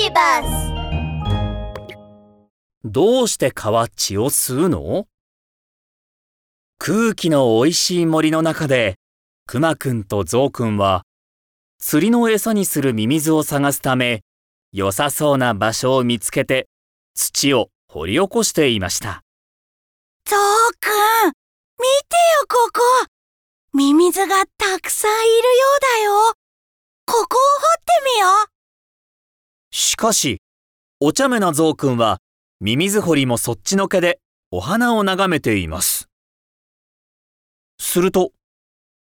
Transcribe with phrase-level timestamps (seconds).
[0.00, 0.72] ビバス
[2.84, 5.08] どうして蚊は血を吸うの？
[6.78, 8.94] 空気の美味しい森の中で、
[9.46, 11.02] くまくんとゾウくんは、
[11.80, 14.20] 釣りの餌にするミミズを探すため、
[14.72, 16.68] 良さそうな場所を見つけて、
[17.16, 19.24] 土を掘り起こしていました。
[20.24, 20.38] ゾウ
[20.78, 22.80] くん、見てよここ。
[23.74, 25.42] ミミズがたくさんいるよ
[25.76, 26.34] うだよ。
[27.04, 28.27] ここを掘ってみよ
[29.98, 30.40] かし、
[31.00, 32.20] お茶目なゾウくんは、
[32.60, 34.20] ミミズ掘りもそっちのけで、
[34.52, 36.08] お花を眺めています。
[37.80, 38.30] すると、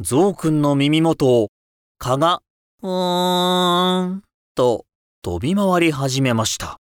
[0.00, 1.48] ゾウくんの耳元を、
[1.98, 2.42] 蚊が、
[2.82, 4.22] うーん、
[4.54, 4.84] と
[5.22, 6.66] 飛び回り始めました。
[6.66, 6.76] ああ、も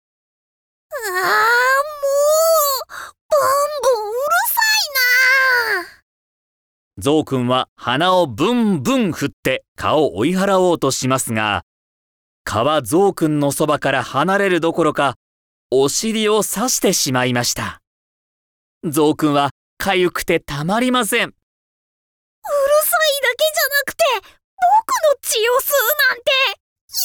[2.73, 2.89] う、
[3.29, 3.49] ブン
[3.83, 6.03] ブンうるさいな。
[6.97, 11.65] ゾウくんは鼻をブンブン振って蚊を追い払おうとしますが、
[12.45, 15.17] 蚊はゾウくんのそばから離れるどころか、
[15.71, 17.81] お尻を刺してしまいました。
[18.85, 21.21] ゾウくんは痒くてたまりません。
[21.23, 24.05] うるさいだけじゃなくて、
[24.57, 26.31] 僕の血を吸うなんて、
[26.89, 26.97] 許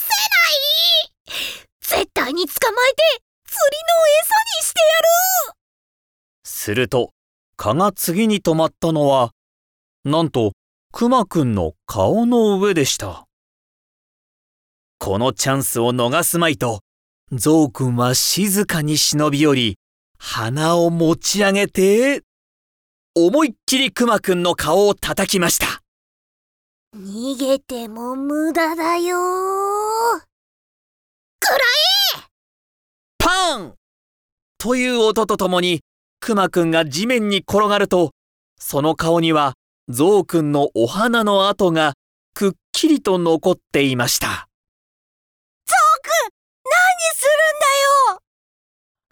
[0.00, 4.84] せない絶対に捕まえて、釣りの餌にしてや
[5.50, 5.54] る
[6.44, 7.12] すると、
[7.56, 9.32] 蚊が次に止まったのは、
[10.04, 10.52] なんと、
[10.92, 13.25] クマくんの顔の上でした。
[15.06, 16.80] このチャンスを逃すまいと、
[17.30, 19.78] ゾウくんは静かに忍び寄り、
[20.18, 22.22] 鼻を持ち上げて、
[23.14, 25.80] 思いっきりクマくんの顔を叩きました。
[26.96, 29.16] 逃げても無駄だよ
[31.38, 32.26] くら
[33.16, 33.74] パン
[34.58, 35.82] という音とともに、
[36.18, 38.10] クマくんが地面に転がると、
[38.58, 39.54] その顔には
[39.88, 41.92] ゾウくんのお花の跡が
[42.34, 44.48] くっきりと残っていました。
[46.64, 47.66] 何するんだ
[48.14, 48.20] よ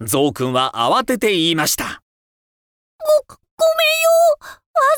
[0.05, 2.03] ゾウくんは慌てて言いました。
[2.99, 4.11] ご、ごめんよ。
[4.41, 4.49] わ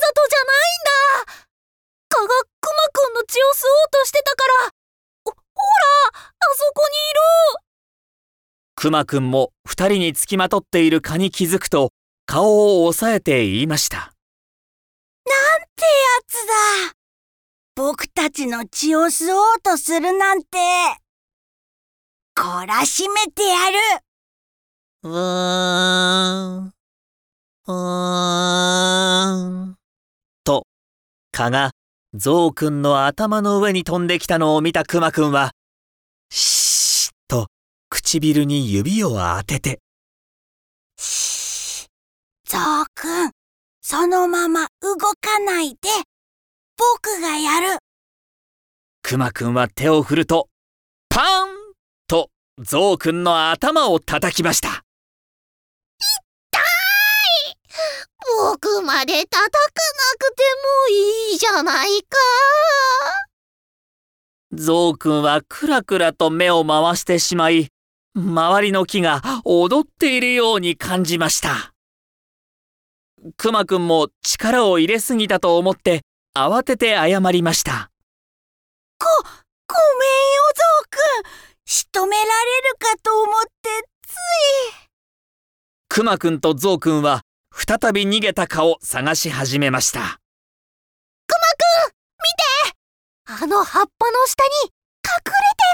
[0.00, 1.47] ざとじゃないんだ。
[2.08, 4.70] 蚊がクマくんの血を吸おうとしてたから。
[5.25, 7.66] ほ、ほらあそこにいる。
[8.75, 11.92] クマくんも二人につきまとっている蚊に気づくと、
[12.26, 14.12] 顔を押さえて言いました。
[15.66, 15.88] ってや
[16.26, 16.47] つ
[16.91, 16.97] だ。
[17.75, 20.48] 僕たちの血を吸おうとするなんて。
[22.34, 24.06] 懲らしめてやる
[25.06, 27.72] うーん、うー
[29.71, 29.77] ん。
[30.43, 30.67] と、
[31.31, 31.71] 蚊が
[32.12, 35.53] ゾウくんの頭の上に飛んできたのを見たクマくんは、
[36.28, 37.47] シーッと
[37.89, 39.78] 唇に指を当てて、
[40.99, 41.87] し
[42.44, 42.61] ゾウ
[42.93, 43.31] くん
[43.83, 45.77] そのまま動かないで
[46.77, 47.78] 僕がやる
[49.03, 50.49] クマくんは手を振ると、
[51.09, 51.49] パン
[52.09, 54.85] とゾウくんの頭を叩きました。
[58.38, 59.50] 僕まで叩かな
[60.19, 60.88] くても
[61.30, 62.16] いいじゃないか
[64.52, 67.69] ゾウくんはクラクラと目を回してしまい、
[68.14, 71.72] 周りの木が踊っているように感じました。
[73.36, 76.02] クマくんも力を入れすぎたと思って
[76.36, 77.91] 慌てて謝りました。
[78.98, 81.30] ごめんよゾウくん
[81.64, 83.69] 仕留められるかと思って
[84.06, 84.16] つい
[85.88, 87.22] クマくんとゾウくんは
[87.56, 90.21] 再び逃げた蚊を探し始めました。
[93.28, 94.71] あの葉っぱの下に隠
[95.25, 95.67] れて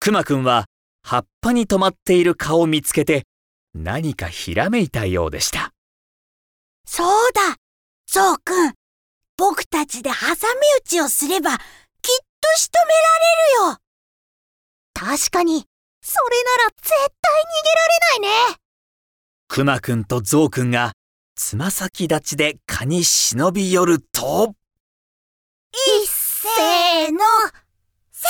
[0.00, 0.64] クマくんは
[1.02, 3.24] 葉っぱに止まっている蚊を見つけて
[3.74, 5.72] 何かひらめいたようでした。
[6.86, 7.56] そうだ。
[8.06, 8.72] ゾウくん。
[9.36, 10.34] 僕たちで挟み
[10.78, 13.78] 撃ちをすればきっと仕留められるよ。
[14.94, 15.66] 確かに
[16.02, 17.10] それなら絶対逃
[18.18, 18.69] げられないね
[19.52, 20.92] クマくんとゾウくんが
[21.34, 24.54] つま先立ちで蚊に忍び寄ると、
[25.72, 27.18] いっせーの
[28.12, 28.28] せ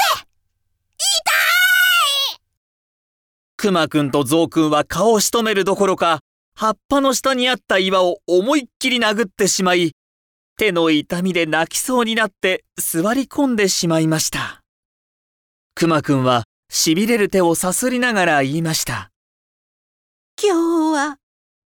[3.58, 6.20] クマくんとゾウくんは蚊を仕留めるどころか、
[6.56, 9.92] 葉っぱの下にあった岩を思いっきり殴ってしまい、
[10.56, 14.62] 手の痛みで泣きそうになって座り込んでしまいました。
[15.74, 19.09] クマくんは痺れる手をさすりながら言いました。
[20.42, 21.18] 今日は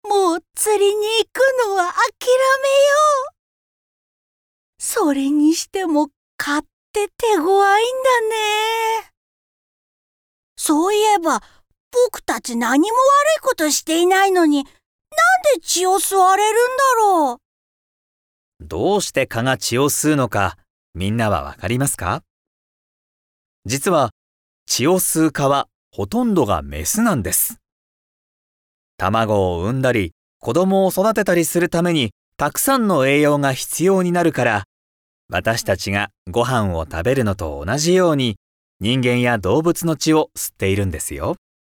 [0.08, 1.98] もう釣りに行くのは諦めよ
[3.30, 3.34] う。
[4.80, 6.08] それにしても
[6.38, 6.62] 蚊っ
[6.94, 8.22] て手強いんだ
[9.02, 9.12] ね。
[10.56, 11.42] そういえば
[11.92, 12.92] 僕たち何も悪
[13.40, 14.66] いことしていないのになん
[15.56, 17.42] で血を吸われるんだろ
[18.62, 18.66] う？
[18.66, 20.58] どうして蚊が血を吸うのか、
[20.94, 22.24] みんなはわかりますか？
[23.66, 24.12] 実は、
[24.66, 27.58] 血を吸う蚊はほとんどがメスなんです。
[29.02, 34.64] 卵を産んだり、子供を育てたりするためにたくさんの栄養が必要になるから、
[35.28, 38.36] 私たちがご飯を食べるのと同じように
[38.80, 41.38] 人間や動物の血を吸っているんですよ。